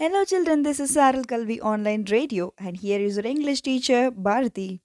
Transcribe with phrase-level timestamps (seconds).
[0.00, 0.62] Hello, children.
[0.62, 4.80] This is Saral Kalvi Online Radio, and here is your English teacher, Bharati.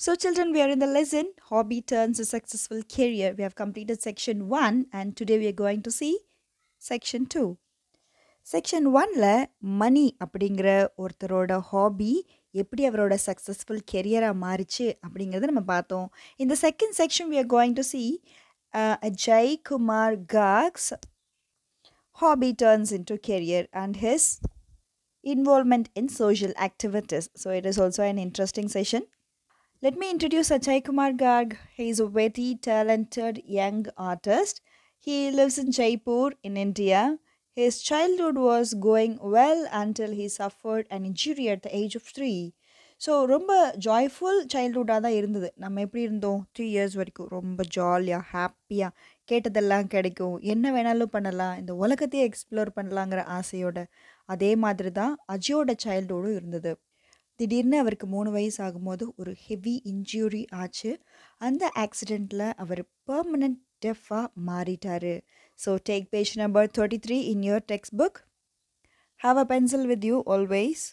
[0.00, 3.34] So, children, we are in the lesson Hobby Turns a Successful Career.
[3.38, 6.14] We have completed section 1, and today we are going to see
[6.82, 7.44] section 2.
[8.46, 9.26] Section ஒன்ல
[9.80, 10.68] மணி அப்படிங்கிற
[11.02, 12.10] ஒருத்தரோட hobby
[12.62, 16.08] எப்படி அவரோட successful கெரியராக மாறிச்சு அப்படிங்கிறத நம்ம பார்த்தோம்
[16.44, 18.02] இந்த second section we are going to see
[19.26, 20.90] Jai Kumar Cox
[22.18, 24.40] hobby turns into career and his
[25.24, 27.28] involvement in social activities.
[27.34, 29.04] So it is also an interesting session.
[29.82, 31.56] Let me introduce Ajay Kumar Garg.
[31.76, 34.60] He is a very talented young artist.
[34.98, 37.18] He lives in Jaipur in India.
[37.56, 42.54] His childhood was going well until he suffered an injury at the age of three.
[43.00, 43.52] So ரொம்ப
[43.86, 48.92] joyful சைல்ட்ஹுட்டாக தான் இருந்தது நம்ம எப்படி இருந்தோம் three years வரைக்கும் ரொம்ப ஜாலியாக ஹாப்பியாக
[49.29, 50.35] கேட்டதெல்லாம் கிடைக்கும்.
[50.53, 51.55] என்ன வேணாலும் பண்ணலாம்.
[51.57, 53.79] இந்த உலகத்தையே எக்ஸ்ப்ளோர் பண்ணலாங்கிற ஆசையோட
[54.29, 56.71] அதே மாதிரி தான் அஜியோட சைல்டோடும் இருந்தது.
[57.39, 60.91] திடீர்னு அவருக்கு மூணு வயசு ஆகும்போது ஒரு ஹெவி இன்ஜூரி ஆச்சு.
[61.41, 65.13] அந்த ஆக்சிடெண்ட்டில் அவர் பர்மனண்ட் டெஃபாக மாறிட்டார்.
[65.59, 67.65] So take page number thirty three in your
[68.01, 68.19] textbook
[69.19, 70.83] have a pencil with you always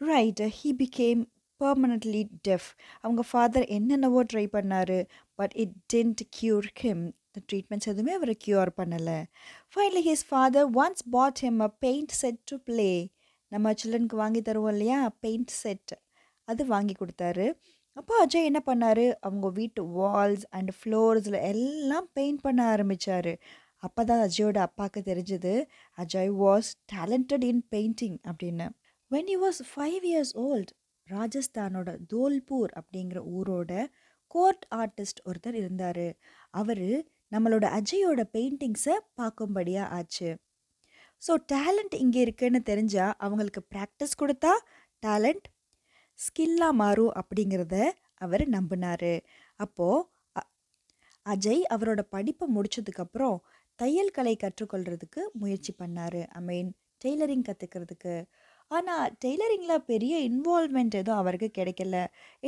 [0.00, 1.22] right he became
[1.60, 2.68] permanently deaf
[3.02, 4.98] அவங்க ஃபாதர் என்னென்னவோ ட்ரை பண்ணார்
[5.38, 9.18] but it didn't cure him the treatments எதுவுமே அவரை க்யூர் பண்ணலை.
[9.72, 12.90] Finally his father once bought him a paint set to play
[13.52, 14.98] நம்ம சில்ட்ரனுக்கு வாங்கி தருவோம் இல்லையா?
[15.24, 15.92] பெயிண்ட் செட்
[16.48, 17.46] அது வாங்கி கொடுத்தாரு.
[17.98, 19.04] அப்போ அஜய் என்ன பண்ணார்?
[19.26, 23.32] அவங்க வீட்டு வால்ஸ் அண்ட் ஃப்ளோர்ஸில் எல்லாம் பெயிண்ட் பண்ண ஆரம்பித்தார்
[23.86, 25.52] அப்போ தான் அஜயோட அப்பாவுக்கு தெரிஞ்சது
[25.98, 28.66] Ajay was talented in painting அப்படின்னு.
[29.10, 30.72] When you was five years old
[31.06, 33.72] ராஜஸ்தானோட Dholpur அப்படிங்கிற ஊரோட
[34.34, 36.06] கோர்ட் ஆர்டிஸ்ட் ஒருத்தர் இருந்தார்.
[36.60, 36.84] அவர்
[37.32, 40.30] நம்மளோட அஜயோட பெயிண்டிங்ஸை பார்க்கும்படியாக ஆச்சு.
[41.22, 44.52] ஸோ டேலண்ட் இங்கே இருக்குன்னு தெரிஞ்சால் அவங்களுக்கு ப்ராக்டிஸ் கொடுத்தா
[45.02, 45.46] டேலண்ட்
[46.18, 47.76] ஸ்கில்லாக மாறும் அப்படிங்கிறத
[48.24, 49.12] அவர் நம்பினார்.
[49.60, 50.06] அப்போது
[51.26, 53.36] அஜய் அவரோட படிப்பை முடிச்சதுக்கப்புறம்
[53.78, 56.20] தையல் கலை கற்றுக்கொள்கிறதுக்கு முயற்சி பண்ணார்.
[56.38, 56.70] ஐ மீன்
[57.04, 58.14] டெய்லரிங் கற்றுக்கிறதுக்கு
[58.70, 61.96] ஆனால் டெய்லரிங்கில் பெரிய இன்வால்மெண்ட் எதுவும் அவருக்கு கிடைக்கல.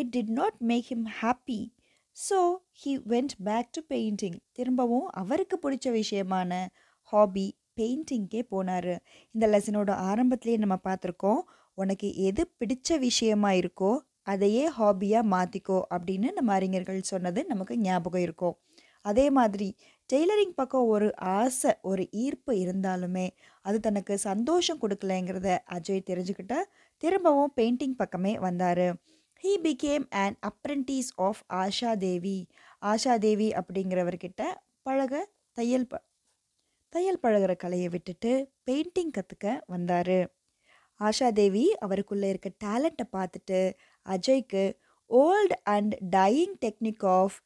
[0.01, 1.61] It did not make him happy
[2.17, 2.39] so
[2.81, 6.50] he went back to painting திரும்பவும் அவருக்கு பிடிச்ச விஷயமான
[7.12, 7.47] ஹாபி
[7.78, 8.95] பெயிண்டிங்கே போனார்.
[9.34, 11.41] இந்த லெசனோட ஆரம்பத்துலேயே நம்ம பார்த்துருக்கோம்
[11.78, 13.93] உனக்கு எது பிடிச்ச விஷயமா இருக்கோ
[14.33, 18.56] அதையே ஹாபியாக மாற்றிக்கோ அப்படின்னு நம்ம அறிஞர்கள் சொன்னது நமக்கு ஞாபகம் இருக்கும்.
[19.05, 19.69] அதே மாதிரி
[20.11, 21.09] டெய்லரிங் பக்கம் ஒரு
[21.39, 23.27] ஆசை ஒரு ஈர்ப்பு இருந்தாலுமே
[23.65, 26.56] அது தனக்கு சந்தோஷம் கொடுக்கலங்கிறத அஜய் தெரிஞ்சுக்கிட்ட
[27.03, 28.87] திரும்பவும் பெயிண்டிங் பக்கமே வந்தார்.
[29.45, 32.47] He became an apprentice of Asha Devi
[32.87, 34.43] Asha Devi அப்படிங்கிறவர்கிட்ட
[34.83, 36.03] பழக தையல் ப
[36.89, 40.35] தையல் பழகிற கலையை விட்டுட்டு பெயிண்டிங் கற்றுக்க வந்தார்.
[41.01, 43.73] ஆஷா தேவி அவருக்குள்ளே இருக்க டேலண்ட்டை பார்த்துட்டு
[44.07, 44.65] அஜய்க்கு
[45.11, 47.37] old and dying technique of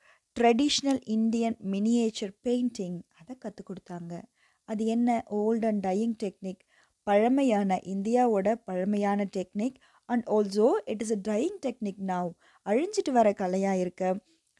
[0.40, 4.22] traditional Indian miniature painting அதை கற்றுக் கொடுத்தாங்க.
[4.64, 5.24] அது என்ன?
[5.30, 6.62] ஓல்டு அண்ட் டையிங் டெக்னிக்
[7.02, 9.76] பழமையான இந்தியாவோட பழமையான technique
[10.08, 12.30] and also it is a drying technique now
[12.66, 14.14] அழிஞ்சிட்டு வர கலையாக இருக்க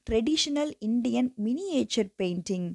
[0.07, 2.69] traditional Indian miniature painting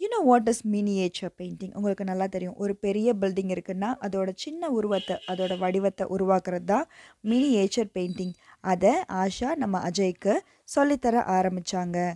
[0.00, 2.56] you know what is miniature painting உங்களுக்கு நல்லா தெரியும்.
[2.56, 6.86] ஒரு பெரிய பில்டிங் இருக்குன்னா அதோட சின்ன உருவத்தை அதோட வடிவத்தை உருவாக்குறது தான்
[7.24, 10.34] மினியேச்சர் பெயிண்டிங் அதை ஆஷா நம்ம அஜய்க்கு
[10.74, 12.14] சொல்லித்தர ஆரம்பித்தாங்க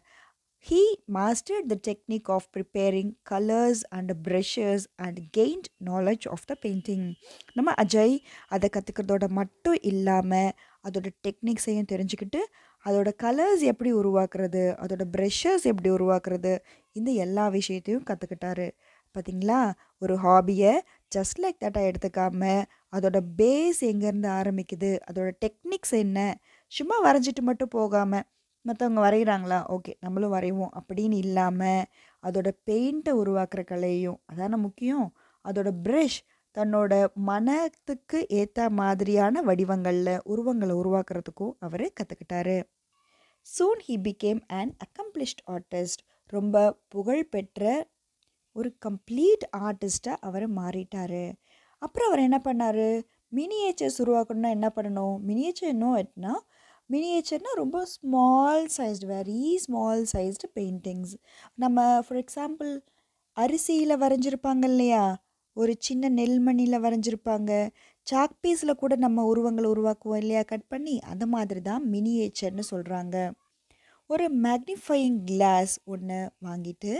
[0.66, 7.04] He mastered the technique of preparing colours and brushes and gained knowledge of the painting
[7.52, 8.14] நம்ம அஜய்
[8.48, 10.50] அதை கற்றுக்கிறதோட மட்டும் இல்லாமல்
[10.84, 12.40] அதோட டெக்னிக்ஸையும் தெரிஞ்சுக்கிட்டு
[12.84, 16.52] அதோட கலர்ஸ் எப்படி உருவாக்குறது அதோட ப்ரெஷர்ஸ் எப்படி உருவாக்குறது
[16.96, 18.68] இந்த எல்லா விஷயத்தையும் கற்றுக்கிட்டாரு
[19.14, 19.60] பார்த்தீங்களா
[19.98, 20.72] ஒரு ஹாபியை
[21.12, 22.42] ஜஸ்ட் லைக் தட்டாக எடுத்துக்காம
[22.92, 26.18] அதோட பேஸ் எங்கேருந்து ஆரம்பிக்குது அதோட டெக்னிக்ஸ் என்ன
[26.72, 28.26] சும்மா வரைஞ்சிட்டு மட்டும் போகாமல்
[28.66, 30.72] மற்றவங்க வரைகிறாங்களா ஓகே நம்மளும் வரைவோம்.
[30.80, 31.84] அப்படின்னு இல்லாமல்
[32.22, 35.06] அதோட பெயிண்ட்டை உருவாக்குற கலையும் அதான முக்கியம்
[35.44, 36.20] அதோட ப்ரஷ்
[36.56, 42.56] தன்னோட மனத்துக்கு ஏற்ற மாதிரியான வடிவங்களில் உருவங்களை உருவாக்குறதுக்கும் அவர் கற்றுக்கிட்டாரு
[43.46, 46.02] soon he became an accomplished artist
[46.32, 46.56] ரொம்ப
[46.88, 47.88] புகழ்பெற்ற
[48.56, 51.32] ஒரு கம்ப்ளீட் ஆர்டிஸ்ட்டாக அவர் மாறிட்டார்.
[51.82, 52.86] அப்புறம் அவர் என்ன பண்ணார்?
[53.34, 55.16] மினியேச்சர்ஸ் உருவாக்கணும்னா என்ன பண்ணணும்?
[55.26, 56.32] மினியேச்சர் இன்னும் எட்னா
[56.90, 61.14] மினியேச்சர்னால் ரொம்ப small sized very small sized paintings
[61.54, 62.70] நம்ம ஃபார் எக்ஸாம்பிள்
[63.36, 65.04] அரிசியில் வரைஞ்சிருப்பாங்க இல்லையா?
[65.56, 67.50] ஒரு சின்ன நெல்மணியில் வரைஞ்சிருப்பாங்க.
[68.06, 70.42] சாக் பீஸில் கூட நம்ம உருவங்களை உருவாக்குவோம் இல்லையா?
[70.42, 73.16] கட் பண்ணி அந்த மாதிரி தான் மினியேச்சர்னு சொல்கிறாங்க
[74.10, 76.92] ஒரு மேக்னிஃபையிங் கிளாஸ் ஒன்று வாங்கிட்டு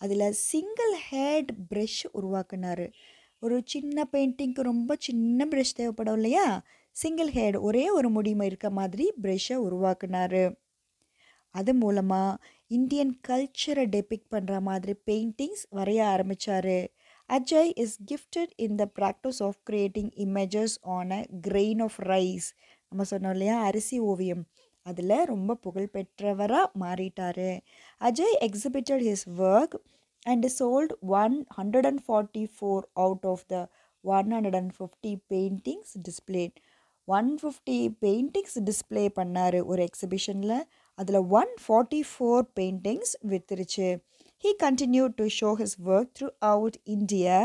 [0.00, 2.86] அதில் சிங்கிள் ஹேட் ப்ரெஷ் உருவாக்குனார்.
[3.42, 6.46] ஒரு சின்ன பெயிண்டிங்க்கு ரொம்ப சின்ன ப்ரெஷ் தேவைப்படும் இல்லையா?
[7.00, 10.42] சிங்கிள் ஹேட் ஒரே ஒரு முடிமை இருக்க மாதிரி ப்ரஷ்ஷை உருவாக்குனார்.
[11.54, 12.40] அது மூலமாக
[12.78, 16.76] இந்தியன் கல்ச்சரை டெபிக் பண்ணுற மாதிரி பெயிண்டிங்ஸ் வரைய ஆரம்பித்தார்
[17.30, 22.48] Ajay is gifted in the practice of creating images on a grain of rice
[22.92, 24.42] நம்ம சொன்னோம் இல்லையா அரிசி ஓவியம்.
[24.86, 27.48] அதில் ரொம்ப புகழ்பெற்றவராக மாறிட்டார்.
[28.00, 29.76] Ajay exhibited his work
[30.26, 33.56] and sold one hundred and forty four out of the
[34.04, 36.56] one hundred and fifty paintings displayed
[37.16, 40.56] one fifty paintings display பண்ணார் ஒரு எக்ஸிபிஷனில்
[40.98, 43.88] அதில் one forty four paintings வித்துருச்சு.
[44.44, 46.12] He continue to show his work
[46.50, 47.38] throughout India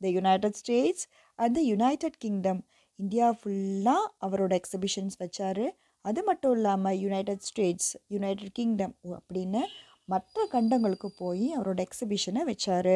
[0.00, 1.04] the United States
[1.38, 2.60] and the United Kingdom
[2.98, 5.64] India ஃபுல்லாக அவரோட exhibitions வச்சார்.
[6.04, 9.62] அது மட்டும் இல்லாமல் யுனைடெட் ஸ்டேட்ஸ் யுனைடெட் கிங்டம் அப்படின்னு
[10.12, 12.94] மற்ற கண்டங்களுக்கு போய் அவரோட எக்ஸிபிஷனை வச்சார்.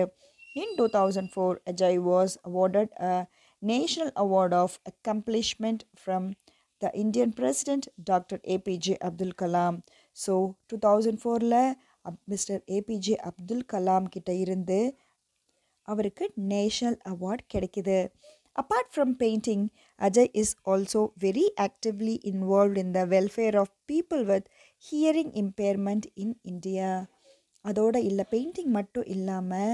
[0.60, 2.92] In two thousand four Ajay was awarded
[3.62, 6.26] a national award of accomplishment from
[6.82, 9.78] the Indian president doctor APJ Abdul Kalam
[10.16, 10.34] so
[10.66, 11.58] two thousand ஃபோரில்
[12.24, 14.78] மிஸ்டர் ஏபிஜே அப்துல் கலாம் கிட்ட இருந்து
[15.88, 17.98] அவருக்கு நேஷனல் அவார்ட் கிடைக்குது.
[18.56, 19.64] Apart from painting
[20.00, 24.48] Ajay is also very actively involve in the welfare of people with
[24.84, 26.90] hearing impairment in India
[27.64, 29.72] அதோடு இல்லை painting மட்டும் இல்லாமல்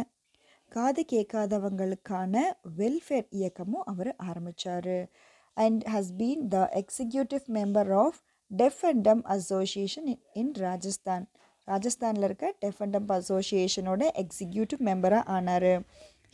[0.73, 2.35] காது கேட்காதவங்களுக்கான
[2.79, 5.09] வெல்ஃபேர் இயக்கமும் அவர் ஆரம்பித்தார்
[5.57, 8.19] and has been the executive member of
[8.51, 11.25] deaf and dumb association in Rajasthan
[11.69, 15.73] ராஜஸ்தானில் இருக்க டெஃப் அண்ட் டம்ப் அசோசியேஷனோட எக்ஸிக்யூட்டிவ் மெம்பராக ஆனார்.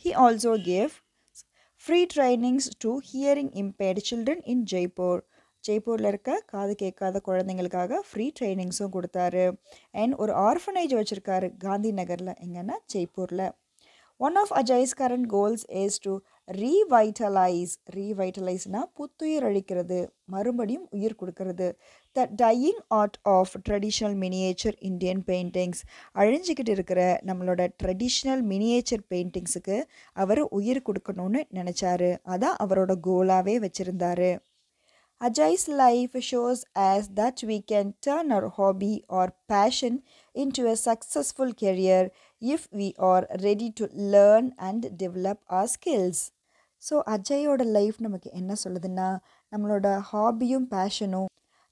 [0.05, 0.93] He also gave
[1.83, 5.21] free trainings to hearing impaired children in Jaipur
[5.67, 9.45] ஜெய்ப்பூரில் இருக்க காது கேட்காத குழந்தைங்களுக்காக ஃப்ரீ ட்ரைனிங்ஸும் கொடுத்தாரு.
[9.91, 13.45] அண்ட் ஒரு ஆர்ஃபனேஜ் வச்சுருக்காரு காந்தி நகரில் எங்கன்னா ஜெய்ப்பூரில்
[14.17, 16.17] one of Ajay's current goals is to
[16.51, 21.73] revitalise ரீவைட்டலைஸ்னால் புத்துயிர் அழிக்கிறது மறுபடியும் உயிர் கொடுக்கறது.
[22.11, 25.83] The dying art of traditional miniature Indian paintings
[26.15, 29.83] அழிஞ்சிக்கிட்டு இருக்கிற நம்மளோட ட்ரெடிஷ்னல் மினியேச்சர் பெயிண்டிங்ஸுக்கு
[30.13, 32.17] அவர் உயிர் கொடுக்கணும்னு நினச்சாரு.
[32.25, 34.39] அதான் அவரோட கோலாகவே வச்சுருந்தாரு.
[35.19, 40.03] Ajay's life shows us that we can turn our hobby or passion
[40.35, 42.01] into a successful career
[42.41, 46.19] if we are ready to learn and develop our skills.
[46.83, 49.09] So அஜயோட life நமக்கு என்ன சொல்லுதுன்னா
[49.51, 51.29] நம்மளோட ஹாபியும் பேஷனும்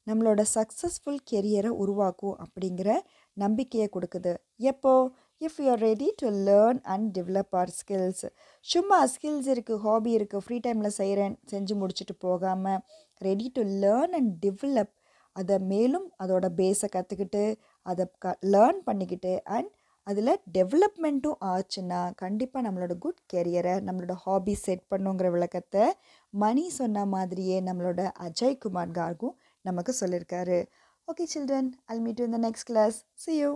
[0.08, 2.90] நம்மளோட சக்ஸஸ்ஃபுல் கெரியரை உருவாக்கும் அப்படிங்கிற
[3.38, 4.34] நம்பிக்கையை கொடுக்குது.
[4.72, 4.94] எப்போ?
[5.42, 8.24] If you are ready to learn and develop our skills
[8.66, 12.82] சும்மா ஸ்கில்ஸ் இருக்குது ஹாபி இருக்குது ஃப்ரீ டைமில் செய்கிறேன் செஞ்சு முடிச்சுட்டு போகாமல்
[13.22, 14.94] ready to learn and develop
[15.36, 17.44] அதை மேலும் அதோட பேஸை கற்றுக்கிட்டு
[17.86, 19.72] அதை க லேர்ன் பண்ணிக்கிட்டு அண்ட்
[20.08, 25.84] அதில் டெவலப்மெண்ட்டும் ஆச்சுன்னா கண்டிப்பாக நம்மளோட குட் கெரியரை நம்மளோட ஹாபி செட் பண்ணுங்கிற விளக்கத்தை
[26.34, 29.36] மணி சொன்ன மாதிரியே நம்மளோட அஜய் குமார் கார்கும்
[29.66, 30.60] நமக்கு சொல்லியிருக்காரு
[31.08, 33.52] okay children all meet in the next class see you